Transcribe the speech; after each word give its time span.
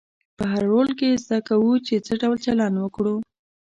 په 0.37 0.43
هر 0.51 0.63
رول 0.71 0.89
کې 0.99 1.19
زده 1.23 1.39
کوو 1.47 1.73
چې 1.85 1.95
څه 2.05 2.13
ډول 2.21 2.37
چلند 2.45 2.75
وکړو. 2.79 3.15